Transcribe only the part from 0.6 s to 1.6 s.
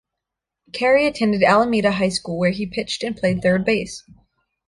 Carey attended